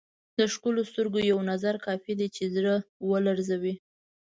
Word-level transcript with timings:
د 0.37 0.39
ښکلو 0.53 0.81
سترګو 0.91 1.19
یو 1.31 1.39
نظر 1.51 1.75
کافي 1.85 2.13
دی 2.19 2.27
چې 2.35 2.43
زړه 2.55 2.75
ولړزوي. 3.09 3.75